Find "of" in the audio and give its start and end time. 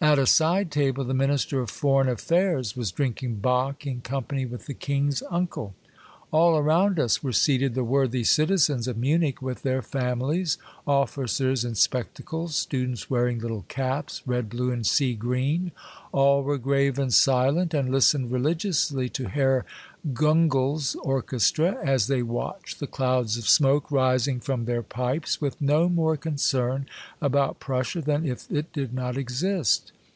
1.58-1.70, 8.86-8.98, 23.38-23.48